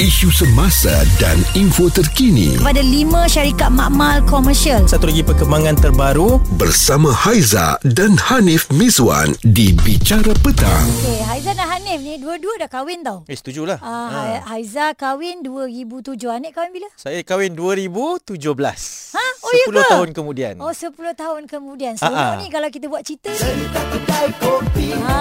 isu 0.00 0.32
semasa 0.32 0.88
dan 1.20 1.36
info 1.52 1.92
terkini 1.92 2.56
kepada 2.56 2.80
lima 2.80 3.28
syarikat 3.28 3.68
makmal 3.68 4.24
komersial. 4.24 4.80
Satu 4.88 5.04
lagi 5.04 5.20
perkembangan 5.20 5.76
terbaru 5.76 6.40
bersama 6.56 7.12
Haiza 7.12 7.76
dan 7.84 8.16
Hanif 8.16 8.64
Miswan 8.72 9.36
di 9.44 9.76
Bicara 9.76 10.32
Petang. 10.40 10.88
Okey, 11.04 11.20
Haiza 11.20 11.52
dan 11.52 11.68
Hanif 11.68 12.00
ni 12.00 12.16
dua-dua 12.16 12.56
dah 12.56 12.70
kahwin 12.72 13.04
tau. 13.04 13.28
Eh 13.28 13.36
setujulah 13.36 13.76
Uh, 13.80 14.08
ha. 14.08 14.20
Haiza 14.48 14.96
kahwin 14.96 15.44
2007. 15.44 16.16
Hanif 16.32 16.56
kahwin 16.56 16.72
bila? 16.72 16.88
Saya 16.96 17.20
kahwin 17.20 17.52
2017 17.52 18.40
Ha? 19.10 19.26
Oh, 19.42 19.50
ya 19.50 19.66
10 19.66 19.74
ke? 19.74 19.82
tahun 19.90 20.08
kemudian 20.14 20.54
Oh 20.62 20.70
10 20.70 20.94
tahun 21.12 21.42
kemudian 21.44 21.98
Ah, 21.98 22.06
Seronok 22.06 22.22
ah. 22.22 22.38
ni 22.38 22.46
kalau 22.46 22.68
kita 22.70 22.86
buat 22.86 23.02
cerita 23.02 23.26
ha, 25.02 25.18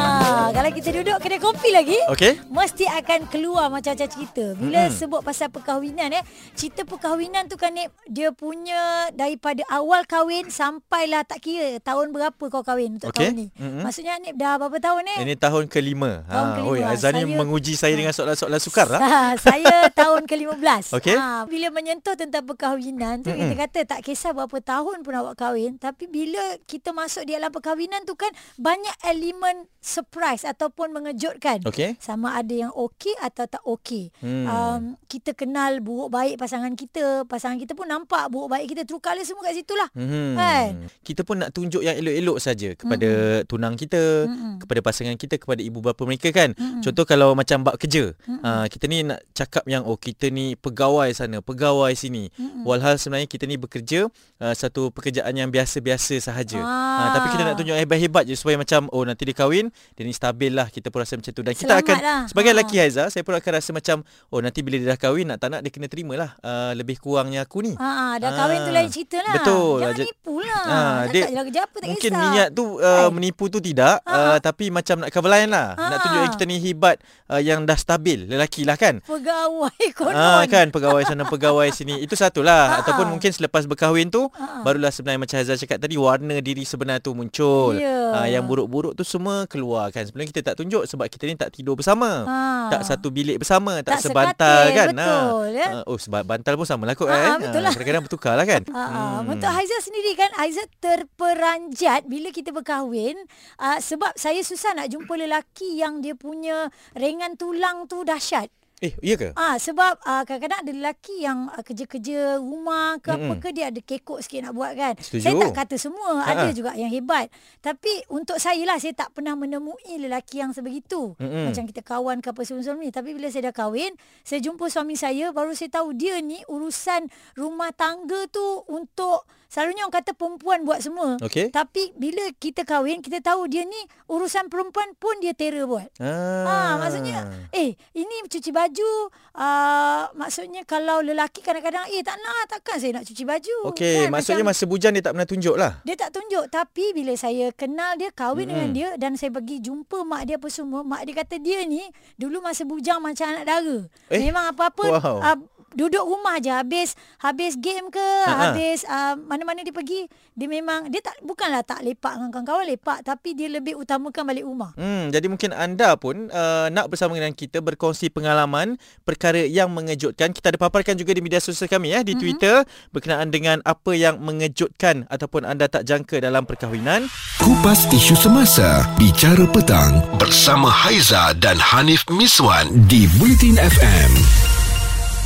Kalau 0.54 0.70
kita 0.70 0.90
duduk 0.94 1.18
kedai 1.18 1.42
kopi 1.42 1.74
lagi 1.74 1.98
Okey. 2.06 2.38
Mesti 2.48 2.86
akan 2.86 3.20
keluar 3.28 3.74
macam-macam 3.74 4.06
cerita 4.06 4.46
Bila 4.54 4.69
mm-hmm. 4.72 4.94
sebut 4.94 5.22
pasal 5.22 5.50
perkahwinan 5.50 6.12
eh 6.12 6.24
Cerita 6.54 6.84
perkahwinan 6.84 7.46
tu 7.46 7.56
kan 7.56 7.74
Dia 8.06 8.30
punya 8.30 9.10
Daripada 9.10 9.66
awal 9.68 10.04
kahwin 10.04 10.48
Sampailah 10.48 11.24
tak 11.24 11.42
kira 11.42 11.80
Tahun 11.80 12.10
berapa 12.10 12.44
kau 12.44 12.62
kahwin 12.62 12.98
untuk 12.98 13.10
Okey. 13.10 13.26
tahun 13.26 13.34
ni 13.34 13.48
Mm-mm. 13.56 13.82
Maksudnya 13.82 14.20
Nik 14.20 14.36
dah 14.36 14.58
berapa 14.58 14.78
tahun 14.78 15.04
eh 15.08 15.20
Ini 15.24 15.36
tahun 15.36 15.64
kelima 15.66 16.22
Tahun 16.26 16.48
kelima. 16.56 16.70
Oi, 16.70 16.80
Azan 16.82 17.12
ni 17.14 17.24
Saya- 17.24 17.38
menguji 17.40 17.74
saya 17.74 17.94
dengan 17.94 18.12
soalan-soalan 18.12 18.60
sukar 18.60 18.88
lah 18.88 19.00
Ha, 19.00 19.22
saya 19.42 19.88
tahun 20.02 20.28
ke-15. 20.28 20.94
Okey. 20.94 21.16
Ha, 21.16 21.48
bila 21.48 21.72
menyentuh 21.72 22.14
tentang 22.14 22.44
perkahwinan 22.44 23.24
tu 23.24 23.32
Mm-mm. 23.32 23.42
kita 23.48 23.56
kata 23.58 23.80
tak 23.88 24.00
kisah 24.04 24.32
berapa 24.32 24.60
tahun 24.60 25.02
pun 25.02 25.14
awak 25.16 25.40
kahwin 25.40 25.80
tapi 25.80 26.06
bila 26.06 26.42
kita 26.68 26.92
masuk 26.92 27.24
di 27.24 27.32
dalam 27.32 27.48
perkahwinan 27.48 28.04
tu 28.04 28.14
kan 28.14 28.28
banyak 28.56 28.92
elemen 29.02 29.66
surprise 29.80 30.44
ataupun 30.44 30.92
mengejutkan. 30.92 31.64
Okey. 31.64 31.96
Sama 31.98 32.36
ada 32.36 32.52
yang 32.52 32.70
okey 32.70 33.16
atau 33.18 33.46
tak 33.46 33.64
okey. 33.64 34.12
Hmm. 34.20 34.44
Um, 34.60 35.00
kita 35.08 35.32
kenal 35.34 35.80
buruk 35.80 36.12
baik 36.12 36.36
pasangan 36.36 36.76
kita, 36.76 37.24
pasangan 37.26 37.56
kita 37.56 37.74
pun 37.74 37.88
nampak 37.88 38.28
buruk 38.28 38.52
baik 38.52 38.76
kita 38.76 38.84
true 38.84 39.00
colour 39.00 39.24
semua 39.24 39.48
kat 39.48 39.56
situ 39.56 39.74
lah. 39.74 39.90
Hmm. 39.96 40.36
Kan? 40.36 40.70
Kita 41.00 41.24
pun 41.24 41.40
nak 41.40 41.56
tunjuk 41.56 41.80
yang 41.80 41.96
elok-elok 41.96 42.38
saja 42.44 42.76
kepada 42.76 43.10
mm 43.10 43.48
tunang 43.50 43.74
kita, 43.80 44.28
Mm-mm. 44.28 44.60
kepada 44.62 44.80
pasangan 44.84 45.16
kita, 45.16 45.40
kepada 45.40 45.64
ibu 45.64 45.80
bapa 45.80 46.04
mereka 46.04 46.30
kan. 46.30 46.52
Mm-mm. 46.54 46.84
Contoh 46.84 47.08
kalau 47.08 47.34
macam 47.34 47.64
bab 47.64 47.80
kerja, 47.80 48.12
uh, 48.44 48.66
kita 48.68 48.86
ni 48.86 49.08
nak 49.08 49.24
cakap 49.32 49.64
yang 49.66 49.88
oh 49.88 49.96
kita 49.96 50.28
ni 50.30 50.54
pegawai 50.60 51.10
sana, 51.16 51.40
pegawai 51.40 51.90
sini. 51.96 52.28
Mm-mm. 52.36 52.68
Walhal 52.68 53.00
sebenarnya 53.00 53.26
kita 53.26 53.48
ni 53.48 53.56
bekerja 53.56 54.12
uh, 54.44 54.54
satu 54.54 54.92
pekerjaan 54.92 55.32
yang 55.34 55.50
biasa-biasa 55.50 56.20
sahaja. 56.20 56.60
Ah. 56.62 57.00
Uh, 57.00 57.10
tapi 57.16 57.28
kita 57.32 57.44
nak 57.48 57.56
tunjuk 57.58 57.76
hebat-hebat 57.80 58.24
je 58.28 58.36
supaya 58.36 58.60
macam 58.60 58.92
oh 58.92 59.08
nanti 59.08 59.24
dia 59.24 59.36
kahwin, 59.38 59.72
dia 59.96 60.04
ni 60.04 60.14
stabil 60.14 60.52
lah. 60.52 60.68
Kita 60.68 60.92
pun 60.92 61.02
rasa 61.02 61.16
macam 61.16 61.32
tu 61.32 61.42
dan 61.42 61.54
kita 61.56 61.80
Selamat 61.80 61.86
akan 61.86 61.98
lah. 62.04 62.22
sebagai 62.28 62.52
Ah. 62.52 62.56
lelaki 62.60 62.76
Haiza, 62.78 63.04
saya 63.08 63.24
pun 63.24 63.34
akan 63.34 63.52
rasa 63.56 63.70
macam 63.72 63.98
oh 64.30 64.40
nanti 64.50 64.60
bila 64.60 64.76
dia 64.76 64.90
dah 64.90 65.00
kahwin 65.00 65.26
nak 65.26 65.38
tak 65.38 65.50
nak 65.50 65.62
dia 65.62 65.70
kena 65.70 65.86
terimalah 65.86 66.34
uh, 66.40 66.74
lebih 66.74 66.98
kurangnya 66.98 67.42
aku 67.42 67.62
ni. 67.62 67.74
Ha, 67.74 68.18
dah 68.18 68.32
kahwin 68.34 68.60
tu 68.60 68.68
Ah, 68.68 68.76
lain 68.76 68.90
cerita 68.90 69.18
lah. 69.20 69.34
betul. 69.36 69.78
Jangan 69.80 69.94
Jadi- 69.94 70.08
nipu 70.10 70.36
lah. 70.40 70.62
Ah, 70.62 70.74
Cakap 71.00 71.14
dia- 71.14 71.28
lah 71.30 71.44
kerja 71.44 71.62
apa 71.62 71.76
tak 71.76 71.88
Mungkin 71.88 72.12
kisah. 72.12 72.24
niat 72.28 72.48
tu 72.52 72.64
uh, 72.76 73.10
menipu 73.10 73.46
tu 73.48 73.60
tidak 73.60 73.96
Ha, 74.02 74.12
uh, 74.12 74.38
tapi 74.40 74.66
macam 74.70 74.96
nak 74.98 75.10
cover 75.10 75.30
line 75.30 75.48
lah. 75.48 75.68
Ha. 75.72 75.84
Nak 75.86 75.98
tunjuk 76.02 76.20
yang 76.20 76.34
kita 76.34 76.46
ni 76.46 76.58
hebat 76.60 76.96
uh, 77.28 77.38
yang 77.40 77.60
dah 77.64 77.76
stabil 77.76 78.26
lelaki 78.26 78.64
lah 78.64 78.76
kan. 78.76 79.00
Pegawai 79.02 79.86
konon. 79.94 80.16
Ah 80.16 80.44
kan 80.46 80.68
pegawai 80.68 81.04
sana 81.04 81.24
pegawai 81.24 81.70
sini 81.70 82.00
itu 82.00 82.14
satulah 82.14 82.50
Ha, 82.70 82.76
ataupun 82.82 83.06
ha. 83.06 83.12
mungkin 83.12 83.30
selepas 83.30 83.64
berkahwin 83.66 84.08
tu 84.08 84.26
Ha. 84.32 84.62
barulah 84.62 84.90
sebenarnya 84.90 85.20
macam 85.20 85.38
Hazal 85.38 85.56
cakap 85.56 85.78
tadi 85.78 85.96
warna 85.96 86.40
diri 86.40 86.64
sebenar 86.64 86.98
tu 86.98 87.14
muncul. 87.14 87.76
Ya. 87.76 88.12
Ah, 88.16 88.26
yang 88.26 88.44
buruk-buruk 88.44 88.94
tu 88.94 89.04
semua 89.04 89.46
keluar 89.46 89.90
kan. 89.90 90.02
Sebenarnya 90.02 90.30
kita 90.30 90.42
tak 90.44 90.56
tunjuk 90.58 90.84
sebab 90.84 91.06
kita 91.06 91.24
ni 91.24 91.36
tak 91.36 91.52
tidur 91.52 91.76
bersama. 91.76 92.24
Ha. 92.24 92.38
Tak 92.70 92.82
satu 92.86 93.10
bilik 93.10 93.38
bersama, 93.38 93.80
tak, 93.80 93.98
Tak 93.98 94.00
sebantal 94.04 94.36
sekatil, 94.40 94.76
kan. 94.80 94.88
betul, 94.96 95.48
ya. 95.52 95.68
Ah, 95.68 95.84
oh 95.84 95.98
sebab 96.00 96.22
bantal 96.24 96.54
pun 96.56 96.64
sama 96.64 96.84
lah 96.88 96.96
kot 96.96 97.12
Ha, 97.12 97.16
kan. 97.36 97.38
betul 97.44 97.62
lah. 97.62 97.72
kadang-kadang 97.76 98.04
bertukar 98.08 98.34
lah 98.40 98.46
kan. 98.48 98.62
Ha, 98.72 98.84
hmm. 99.20 99.32
Untuk 99.36 99.52
Haiza 99.52 99.78
sendiri 99.84 100.12
kan 100.16 100.32
Haiza 100.40 100.64
terperanjat 100.80 102.08
bila 102.08 102.30
kita 102.32 102.56
berkahwin 102.56 103.20
uh, 103.60 103.78
sebab 103.80 104.16
saya 104.16 104.40
susah 104.40 104.72
nak 104.74 104.88
jumpa 104.88 105.14
lelaki 105.14 105.76
yang 105.76 106.00
dia 106.00 106.16
punya 106.16 106.72
ringan 106.96 107.36
tulang 107.36 107.86
tu 107.86 108.08
dahsyat. 108.08 108.48
Eh, 108.80 108.96
iya 109.04 109.20
ke? 109.20 109.36
Ah 109.36 109.60
sebab 109.60 110.00
uh, 110.08 110.24
kadang-kadang 110.24 110.64
ada 110.64 110.72
lelaki 110.72 111.28
yang 111.28 111.52
uh, 111.52 111.60
kerja-kerja 111.60 112.40
rumah 112.40 112.96
ke 113.04 113.12
apa 113.12 113.34
ke 113.36 113.52
dia 113.52 113.68
ada 113.68 113.80
kekok 113.84 114.24
sikit 114.24 114.48
nak 114.48 114.54
buat 114.56 114.72
kan. 114.72 114.96
Setuju. 114.96 115.20
Saya 115.20 115.34
tak 115.36 115.52
kata 115.52 115.76
semua, 115.76 116.24
Ha-ha. 116.24 116.32
ada 116.32 116.48
juga 116.56 116.72
yang 116.80 116.88
hebat. 116.88 117.28
Tapi 117.60 118.08
untuk 118.08 118.40
saya 118.40 118.64
lah 118.64 118.80
saya 118.80 118.96
tak 118.96 119.12
pernah 119.12 119.36
menemui 119.36 120.00
lelaki 120.00 120.40
yang 120.40 120.56
sebegitu. 120.56 121.12
Mm-mm. 121.20 121.52
Macam 121.52 121.68
kita 121.68 121.84
kawan 121.84 122.24
ke 122.24 122.32
apa 122.32 122.42
sebelum-sebelum 122.48 122.80
ni. 122.80 122.92
Tapi 122.96 123.10
bila 123.12 123.28
saya 123.28 123.52
dah 123.52 123.56
kahwin, 123.56 123.92
saya 124.24 124.40
jumpa 124.40 124.72
suami 124.72 124.96
saya 124.96 125.36
baru 125.36 125.52
saya 125.52 125.76
tahu 125.76 125.92
dia 125.92 126.24
ni 126.24 126.40
urusan 126.48 127.12
rumah 127.36 127.76
tangga 127.76 128.32
tu 128.32 128.64
untuk 128.72 129.28
selalunya 129.50 129.84
orang 129.84 129.98
kata 130.00 130.14
perempuan 130.14 130.62
buat 130.62 130.80
semua. 130.80 131.18
Okey. 131.20 131.50
Tapi 131.50 131.92
bila 131.98 132.22
kita 132.38 132.64
kahwin, 132.64 133.02
kita 133.02 133.20
tahu 133.20 133.50
dia 133.50 133.66
ni 133.66 133.82
urusan 134.06 134.46
perempuan 134.48 134.94
pun 134.96 135.18
dia 135.18 135.34
terror 135.34 135.66
buat. 135.66 135.90
Ah. 135.98 136.46
Ha, 136.46 136.56
maksudnya 136.78 137.50
eh 137.52 137.74
ini 137.98 138.16
cuci 138.30 138.54
baju 138.54 139.10
uh, 139.34 140.14
maksudnya 140.14 140.62
kalau 140.64 141.02
lelaki 141.02 141.42
kadang-kadang 141.42 141.90
eh 141.90 142.06
tak 142.06 142.22
nak 142.22 142.46
takkan 142.46 142.78
saya 142.78 143.02
nak 143.02 143.06
cuci 143.10 143.24
baju. 143.26 143.58
Okey, 143.74 144.06
Kan, 144.06 144.14
maksudnya 144.14 144.46
macam, 144.46 144.54
masa 144.54 144.64
bujang 144.70 144.94
dia 144.94 145.04
tak 145.04 145.14
pernah 145.18 145.28
tunjuk 145.28 145.56
lah. 145.58 145.74
dia 145.82 145.96
tak 145.98 146.14
tunjuk 146.14 146.46
tapi 146.48 146.94
bila 146.94 147.14
saya 147.18 147.50
kenal 147.52 147.98
dia 147.98 148.14
kahwin 148.14 148.46
Mm-mm. 148.46 148.54
dengan 148.54 148.70
dia 148.72 148.90
dan 149.02 149.18
saya 149.18 149.34
pergi 149.34 149.66
jumpa 149.66 150.06
mak 150.06 150.30
dia 150.30 150.38
apa 150.38 150.48
semua 150.54 150.86
mak 150.86 151.02
dia 151.10 151.18
kata 151.18 151.42
dia 151.42 151.66
ni 151.66 151.82
dulu 152.16 152.38
masa 152.40 152.64
bujang 152.70 153.02
macam 153.02 153.26
anak 153.34 153.46
dara. 153.50 153.78
Eh, 154.14 154.22
Memang 154.22 154.54
apa-apa 154.54 154.86
wow. 154.94 155.18
uh, 155.26 155.38
duduk 155.74 156.02
rumah 156.02 156.42
je 156.42 156.50
habis 156.50 156.98
habis 157.22 157.58
game 157.60 157.90
ke 157.94 158.08
Ha-ha. 158.26 158.52
habis 158.54 158.82
uh, 158.88 159.16
mana-mana 159.18 159.62
dia 159.62 159.74
pergi 159.74 160.10
dia 160.34 160.48
memang 160.48 160.88
dia 160.88 161.04
tak 161.04 161.20
bukanlah 161.22 161.62
tak 161.62 161.84
lepak 161.84 162.16
dengan 162.16 162.32
kawan-kawan 162.32 162.66
lepak 162.72 163.00
tapi 163.04 163.36
dia 163.36 163.52
lebih 163.52 163.76
utamakan 163.76 164.24
balik 164.24 164.46
rumah. 164.48 164.72
Hmm, 164.80 165.12
jadi 165.12 165.28
mungkin 165.28 165.52
anda 165.52 165.94
pun 166.00 166.32
uh, 166.32 166.72
nak 166.72 166.88
bersama 166.88 167.20
dengan 167.20 167.36
kita 167.36 167.60
berkongsi 167.60 168.08
pengalaman 168.10 168.80
perkara 169.04 169.44
yang 169.44 169.70
mengejutkan. 169.72 170.32
Kita 170.32 170.56
ada 170.56 170.60
paparkan 170.60 170.96
juga 170.96 171.12
di 171.12 171.22
media 171.22 171.44
sosial 171.44 171.68
kami 171.68 171.92
ya 171.92 172.02
di 172.02 172.16
mm-hmm. 172.16 172.22
Twitter 172.22 172.56
berkenaan 172.96 173.30
dengan 173.30 173.60
apa 173.68 173.92
yang 173.94 174.24
mengejutkan 174.24 175.06
ataupun 175.12 175.44
anda 175.44 175.68
tak 175.68 175.86
jangka 175.86 176.24
dalam 176.24 176.48
perkahwinan. 176.48 177.12
Kupas 177.40 177.88
isu 177.92 178.16
semasa 178.16 178.88
Bicara 178.96 179.44
Petang 179.50 180.04
bersama 180.20 180.72
Haiza 180.72 181.36
dan 181.40 181.60
Hanif 181.60 182.08
Miswan 182.12 182.72
di 182.88 183.06
Bulletin 183.20 183.60
FM. 183.60 184.49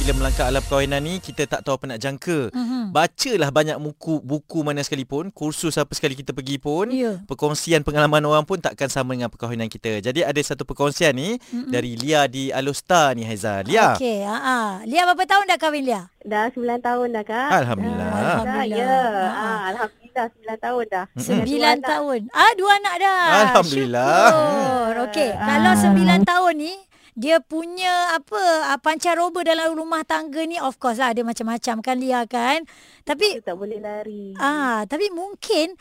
Bila 0.04 0.20
melangkah 0.20 0.52
alam 0.52 0.60
perkahwinan 0.60 1.00
ni 1.00 1.24
kita 1.24 1.48
tak 1.48 1.64
tahu 1.64 1.80
apa 1.80 1.96
nak 1.96 2.00
jangka. 2.04 2.52
Mhm. 2.52 2.92
Bacalah 2.92 3.50
banyak 3.56 3.80
buku 3.80 4.20
buku 4.20 4.60
mana 4.60 4.84
sekalipun, 4.84 5.32
kursus 5.32 5.80
apa 5.80 5.96
sekali 5.96 6.12
kita 6.12 6.36
pergi 6.36 6.60
pun, 6.60 6.92
Ya. 6.92 7.24
perkongsian 7.24 7.88
pengalaman 7.88 8.20
orang 8.20 8.44
pun 8.44 8.60
takkan 8.60 8.92
sama 8.92 9.16
dengan 9.16 9.32
perkahwinan 9.32 9.72
kita. 9.72 10.04
Jadi 10.04 10.20
ada 10.20 10.36
satu 10.44 10.68
perkongsian 10.68 11.16
ni 11.16 11.40
mm-hmm. 11.40 11.72
dari 11.72 11.96
Lia 11.96 12.28
di 12.28 12.52
Alostar 12.52 13.16
ni 13.16 13.24
Haiza. 13.24 13.64
Lia. 13.64 13.96
Okey, 13.96 14.28
ha. 14.28 14.84
Lia 14.84 15.08
berapa 15.08 15.24
tahun 15.24 15.48
dah 15.48 15.56
kahwin 15.56 15.88
Lia? 15.88 16.12
Dah 16.20 16.52
9 16.52 16.84
tahun 16.84 17.08
dah 17.16 17.24
kak. 17.24 17.50
Alhamdulillah. 17.64 18.08
Ah, 18.12 18.20
Alhamdulillah. 18.20 18.60
dah, 18.60 18.64
Ya. 18.68 18.96
Ha. 19.24 19.40
Ah, 19.40 19.62
Alhamdulillah 19.72 20.26
9 20.36 20.60
tahun 20.60 20.84
dah. 20.92 21.06
Sembilan 21.16 21.76
anak. 21.80 21.88
tahun. 21.88 22.20
Ah, 22.36 22.52
dua 22.60 22.72
anak 22.76 22.96
dah. 23.00 23.24
Alhamdulillah. 23.48 24.20
Syukur. 24.28 24.94
Okey, 25.08 25.30
kalau 25.32 25.74
sembilan 25.80 26.20
tahun 26.28 26.54
ni 26.60 26.74
dia 27.14 27.38
punya 27.42 28.18
apa 28.18 28.42
ah, 28.74 28.80
pancaroba 28.82 29.46
dalam 29.46 29.74
rumah 29.78 30.02
tangga 30.06 30.44
ni 30.46 30.58
of 30.58 30.78
course 30.82 30.98
lah 30.98 31.14
ada 31.14 31.22
macam-macam 31.22 31.76
kan 31.82 31.96
Lia 31.98 32.22
kan. 32.26 32.66
Tapi 33.06 33.40
Kita 33.42 33.54
tak 33.54 33.58
boleh 33.58 33.80
lari. 33.82 34.34
ah 34.38 34.86
tapi 34.90 35.10
mungkin 35.14 35.78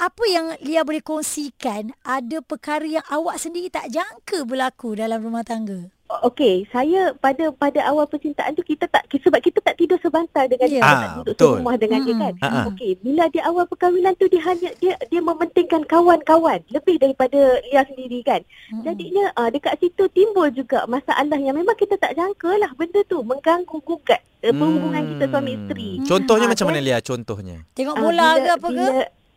apa 0.00 0.24
yang 0.26 0.46
Lia 0.64 0.82
boleh 0.82 1.04
kongsikan 1.04 1.92
ada 2.02 2.40
perkara 2.40 2.84
yang 2.84 3.04
awak 3.12 3.36
sendiri 3.40 3.68
tak 3.68 3.92
jangka 3.92 4.44
berlaku 4.48 4.96
dalam 4.96 5.20
rumah 5.20 5.44
tangga. 5.44 5.92
Okey, 6.22 6.68
saya 6.70 7.16
pada 7.16 7.50
pada 7.50 7.80
awal 7.90 8.06
percintaan 8.06 8.54
tu 8.54 8.62
kita 8.62 8.86
tak 8.86 9.08
sebab 9.10 9.40
kita 9.40 9.53
sebantal 10.14 10.44
dengan 10.46 10.68
Ya. 10.68 10.72
dia, 10.72 10.82
Ah, 10.84 11.02
duduk 11.18 11.34
betul. 11.34 11.50
serumah 11.50 11.74
dengan 11.76 12.00
dia 12.00 12.06
Mm-mm. 12.08 12.22
kan. 12.22 12.34
Ha, 12.38 12.46
ha. 12.46 12.60
Okey, 12.70 12.90
bila 13.02 13.24
di 13.28 13.40
awal 13.40 13.64
perkahwinan 13.66 14.14
tu 14.14 14.26
dia 14.28 14.42
hanya 14.44 14.70
dia 14.78 14.94
dia 15.04 15.20
mementingkan 15.20 15.82
kawan-kawan 15.84 16.60
lebih 16.70 16.96
daripada 16.96 17.40
Lia 17.64 17.82
sendiri 17.84 18.22
kan. 18.22 18.40
Mm-mm. 18.70 18.82
Jadinya 18.84 19.24
uh, 19.34 19.50
dekat 19.50 19.74
situ 19.80 20.06
timbul 20.08 20.48
juga 20.48 20.86
masalah 20.86 21.34
yang 21.36 21.58
memang 21.58 21.74
kita 21.74 21.98
tak 21.98 22.14
jangka 22.14 22.54
lah 22.54 22.70
benda 22.72 23.02
tu 23.04 23.18
mengganggu 23.20 23.78
gugat 23.82 24.22
uh, 24.40 24.52
perhubungan 24.52 25.02
kita 25.10 25.24
suami 25.26 25.50
isteri. 25.56 25.90
Hmm. 25.98 26.06
Contohnya 26.06 26.46
Ah, 26.46 26.52
macam 26.54 26.66
mana? 26.68 26.78
Lia 26.78 26.98
contohnya? 27.00 27.56
Tengok 27.74 27.96
Ah, 27.96 28.00
bola 28.00 28.14
bila- 28.14 28.38
ke 28.38 28.50
apa 28.52 28.62
ke? 28.62 28.70
bila, 28.70 28.86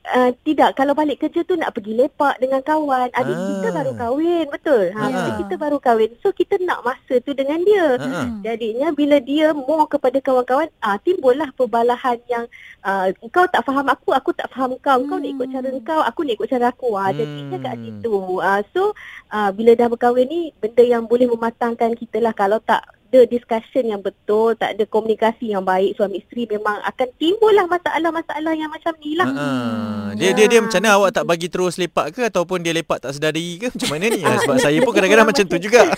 Uh, 0.07 0.31
tidak, 0.47 0.79
kalau 0.79 0.95
balik 0.95 1.19
kerja 1.19 1.43
tu 1.43 1.59
nak 1.59 1.75
pergi 1.75 1.91
lepak 1.91 2.39
dengan 2.39 2.63
kawan. 2.63 3.11
Adik 3.11 3.35
Ah. 3.35 3.43
kita 3.43 3.67
baru 3.75 3.91
kahwin, 3.91 4.45
betul. 4.47 4.83
Ha, 4.95 5.01
Ah. 5.03 5.11
adik 5.11 5.35
kita 5.43 5.55
baru 5.59 5.77
kahwin. 5.83 6.09
So 6.23 6.31
kita 6.31 6.55
nak 6.63 6.79
masa 6.81 7.19
tu 7.19 7.35
dengan 7.35 7.59
dia. 7.67 7.99
Ha. 7.99 8.07
Hmm. 8.07 8.39
Jadinya 8.39 8.95
bila 8.95 9.19
dia 9.19 9.51
more 9.51 9.83
kepada 9.85 10.15
kawan-kawan, 10.23 10.71
ah 10.79 10.95
timbullah 11.03 11.51
perbalahan 11.51 12.15
yang 12.31 12.47
ah, 12.81 13.11
kau 13.35 13.43
tak 13.51 13.67
faham 13.67 13.83
aku, 13.83 14.15
aku 14.15 14.31
tak 14.31 14.47
faham 14.47 14.79
kau. 14.79 14.95
Kau 15.03 15.19
nak 15.19 15.27
ikut 15.27 15.47
cara 15.51 15.67
Hmm. 15.67 15.83
kau, 15.83 15.99
aku 15.99 16.19
nak 16.23 16.33
ikut 16.39 16.47
cara 16.47 16.65
aku. 16.71 16.89
Ah 16.95 17.11
jadinya 17.11 17.57
kat 17.59 17.75
Hmm. 17.75 17.83
situ. 17.83 18.15
Ah 18.39 18.63
so 18.71 18.95
ah, 19.27 19.51
bila 19.51 19.75
dah 19.75 19.91
berkahwin 19.91 20.31
ni 20.31 20.41
benda 20.55 20.87
yang 20.87 21.03
boleh 21.03 21.27
mematangkan 21.27 21.91
kita 21.93 22.23
lah 22.23 22.31
kalau 22.31 22.63
tak 22.63 22.79
ada 23.07 23.23
discussion 23.25 23.87
yang 23.87 23.99
betul, 23.99 24.51
tak 24.53 24.75
ada 24.75 24.83
komunikasi 24.83 25.49
yang 25.49 25.63
baik 25.63 25.95
suami 25.95 26.19
isteri 26.19 26.43
memang 26.45 26.83
akan 26.83 27.07
timbullah 27.15 27.63
masalah-masalah 27.65 28.51
yang 28.51 28.67
macam 28.67 28.91
ni 28.97 29.15
lah. 29.15 29.27
Uh, 29.27 30.07
dia 30.13 30.31
dia 30.31 30.45
dia 30.45 30.59
macam 30.59 30.75
mana 30.77 30.89
awak 30.93 31.11
tak 31.13 31.23
bagi 31.23 31.47
terus 31.47 31.75
lepak 31.75 32.11
ke 32.11 32.21
ataupun 32.25 32.59
dia 32.59 32.71
lepak 32.71 32.99
tak 32.99 33.11
sedar 33.11 33.31
diri 33.31 33.57
ke 33.57 33.71
macam 33.71 33.89
mana 33.89 34.05
ni? 34.07 34.19
Ah, 34.21 34.35
Sebab 34.43 34.57
saya 34.57 34.77
pun 34.81 34.91
kadang-kadang 34.91 35.23
macam 35.25 35.45
tu 35.45 35.57
juga. 35.57 35.87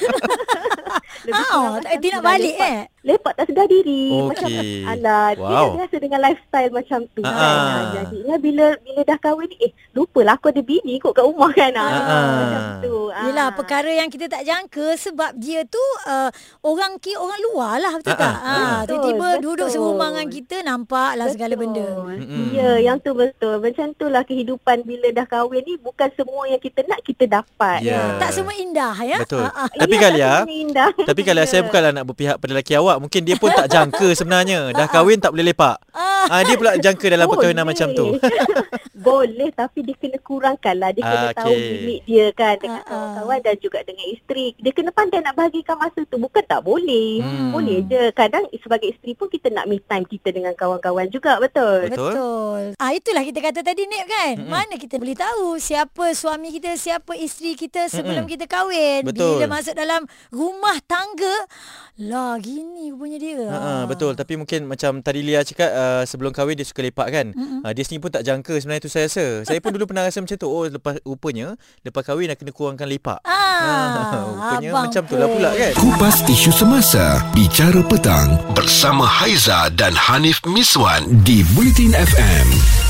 Lebih 1.20 1.36
Ah, 1.36 1.52
kurang 1.52 1.74
tak- 1.76 1.84
nak 1.84 1.94
sedar 2.00 2.22
balik, 2.22 2.56
lepak. 2.56 2.70
eh? 2.70 2.82
Lepak 3.10 3.34
tak 3.34 3.46
sedar 3.48 3.66
diri. 3.66 4.14
Okey. 4.14 4.30
Macam 4.30 4.50
alah, 4.88 5.26
dia 5.32 5.42
Wow. 5.42 5.50
dah 5.50 5.70
biasa 5.76 5.96
dengan 5.98 6.20
lifestyle 6.22 6.70
macam 6.72 7.00
tu 7.10 7.22
Ah, 7.22 7.32
kan. 7.32 7.42
Ah, 7.42 7.82
Jadinya 7.96 8.36
bila 8.38 8.66
bila 8.80 9.02
dah 9.04 9.18
kahwin 9.18 9.48
ni, 9.48 9.58
eh 9.60 9.72
lupalah 9.92 10.36
aku 10.36 10.48
ada 10.48 10.62
bini 10.62 10.94
kot 10.96 11.12
kat 11.12 11.24
rumah 11.24 11.50
kan. 11.52 11.74
Ah, 11.74 11.82
ah. 11.82 11.98
Macam 12.38 12.62
tu. 12.80 12.96
Ah. 13.10 13.26
Yelah 13.26 13.48
perkara 13.52 13.90
yang 13.92 14.08
kita 14.08 14.26
tak 14.28 14.44
jangka 14.44 14.94
sebab 14.96 15.34
dia 15.36 15.66
tu 15.66 15.82
uh, 16.06 16.30
orang 16.62 16.96
ki 16.98 17.16
orang 17.16 17.40
luar 17.44 17.74
lah 17.78 17.94
betul 17.96 18.12
Ah, 18.12 18.20
tak? 18.20 18.36
Ha, 18.36 18.54
Betul, 18.54 18.86
tiba-tiba 18.92 19.28
betul. 19.28 19.44
duduk 19.44 19.68
serumah 19.70 20.08
dengan 20.10 20.28
kita 20.30 20.56
nampak 20.62 21.12
lah 21.16 21.28
segala 21.28 21.54
benda. 21.56 21.88
Mm-mm. 22.12 22.52
Ya, 22.52 22.70
yang 22.80 22.98
tu 22.98 23.12
betul. 23.12 23.58
Macam 23.58 23.88
tu 23.92 24.06
lah 24.06 24.22
kehidupan 24.22 24.84
bila 24.84 25.08
dah 25.10 25.26
kahwin 25.26 25.64
ni 25.64 25.76
bukan 25.76 26.10
semua 26.14 26.46
yang 26.46 26.60
kita 26.60 26.86
nak 26.86 27.02
kita 27.02 27.26
dapat. 27.26 27.82
Ya. 27.82 28.20
Tak 28.20 28.30
semua 28.32 28.54
indah 28.54 28.94
ya. 29.00 29.18
Betul. 29.20 29.48
Ah. 29.48 29.66
Tapi 29.72 29.88
Ya, 29.90 30.00
kali 30.00 30.14
tak 30.14 30.22
ya, 30.22 30.34
semua 30.40 30.58
indah. 30.60 30.90
tapi 31.02 31.22
kalau 31.24 31.42
saya 31.50 31.58
Ya. 31.58 31.66
bukanlah 31.66 31.92
nak 31.92 32.06
berpihak 32.06 32.36
pada 32.36 32.52
lelaki 32.52 32.74
awak, 32.76 32.98
mungkin 33.00 33.24
dia 33.24 33.40
pun 33.40 33.50
tak 33.50 33.72
jangka 33.72 34.12
sebenarnya. 34.14 34.76
Dah 34.76 34.88
kahwin 34.92 35.24
tak 35.24 35.32
boleh 35.32 35.56
lepak. 35.56 35.80
Ah 36.28 36.42
dia 36.42 36.56
pula 36.56 36.76
jangka 36.76 37.06
dalam 37.08 37.26
perkahwinan 37.26 37.62
Boleh. 37.62 37.72
macam 37.72 37.88
tu. 37.94 38.06
Boleh 39.00 39.50
tapi 39.50 39.80
dia 39.82 39.96
kena 39.96 40.20
kurangkan 40.20 40.76
lah. 40.76 40.92
Dia 40.92 41.02
kena 41.02 41.28
Ah, 41.30 41.34
tahu 41.34 41.56
limit 41.56 42.00
dia 42.04 42.26
kan 42.32 42.56
dengan 42.58 42.82
Ah, 42.82 42.84
ah. 42.84 42.92
kawan-kawan 43.16 43.40
dan 43.42 43.56
juga 43.58 43.80
dengan 43.82 44.06
isteri. 44.06 44.52
Dia 44.58 44.72
kena 44.72 44.92
pandai 44.92 45.20
nak 45.20 45.34
bahagikan 45.34 45.80
masa 45.80 46.04
tu. 46.04 46.20
Bukan 46.20 46.44
tak 46.44 46.62
boleh. 46.62 47.24
Hmm. 47.24 47.52
Boleh 47.52 47.80
je. 47.86 48.12
Kadang 48.12 48.44
sebagai 48.54 48.92
isteri 48.92 49.16
pun 49.16 49.28
kita 49.28 49.48
nak 49.48 49.66
me 49.66 49.80
time 49.80 50.04
kita 50.04 50.30
dengan 50.30 50.52
kawan-kawan 50.52 51.08
juga. 51.08 51.40
Betul. 51.40 51.88
Betul. 51.88 52.12
Betul. 52.12 52.62
Ah 52.76 52.92
itulah 52.92 53.24
kita 53.24 53.40
kata 53.40 53.60
tadi 53.62 53.88
Nip 53.88 54.04
kan. 54.06 54.34
Mm-mm. 54.38 54.52
Mana 54.52 54.76
kita 54.76 54.96
boleh 54.96 55.16
tahu 55.16 55.56
siapa 55.58 56.12
suami 56.12 56.52
kita, 56.52 56.76
siapa 56.76 57.16
isteri 57.16 57.56
kita 57.56 57.88
sebelum 57.88 58.24
Mm-mm. 58.24 58.34
kita 58.36 58.46
kahwin. 58.46 59.08
Betul. 59.08 59.40
Bila 59.40 59.48
masuk 59.54 59.74
dalam 59.74 60.04
rumah 60.30 60.76
tangga, 60.84 61.48
lah 61.98 62.36
gini 62.38 62.90
rupanya 62.90 63.18
dia. 63.18 63.40
Ha, 63.46 63.58
ha, 63.58 63.72
betul 63.86 64.12
tapi 64.14 64.36
mungkin 64.36 64.66
macam 64.66 65.00
tadi 65.00 65.20
Lia 65.20 65.40
cakap 65.42 65.70
uh, 65.70 66.04
sebelum 66.10 66.34
kahwin 66.34 66.58
dia 66.58 66.66
suka 66.66 66.82
lepak 66.82 67.08
kan. 67.14 67.38
Mm-mm. 67.38 67.62
Uh, 67.62 67.72
dia 67.78 67.86
sendiri 67.86 68.10
pun 68.10 68.12
tak 68.18 68.26
jangka 68.26 68.58
sebenarnya 68.58 68.82
tu 68.82 68.90
saya 68.90 69.06
rasa. 69.06 69.46
Saya 69.46 69.62
pun 69.62 69.70
dulu 69.70 69.86
pernah 69.86 70.10
rasa 70.10 70.26
macam 70.26 70.34
tu. 70.34 70.50
Oh 70.50 70.66
lepas 70.66 70.98
rupanya 71.06 71.54
lepas 71.86 72.02
kahwin 72.02 72.34
dah 72.34 72.38
kena 72.38 72.50
kurangkan 72.50 72.90
lepak. 72.90 73.22
Ah, 73.30 74.26
rupanya 74.26 74.70
abang 74.74 74.84
macam 74.90 75.02
tu 75.06 75.16
lah 75.22 75.30
pula 75.30 75.50
kan. 75.54 75.74
Kupas 75.78 76.24
isu 76.40 76.52
semasa 76.56 77.20
Bicara 77.36 77.84
petang 77.84 78.40
Bersama 78.56 79.04
Haiza 79.04 79.68
dan 79.76 79.92
Hanif 79.92 80.40
Miswan 80.48 81.26
Di 81.28 81.44
Bulletin 81.52 81.92
FM 81.92 82.48
Nak 82.56 82.89